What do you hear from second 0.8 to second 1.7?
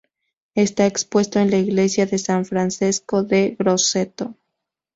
expuesto en la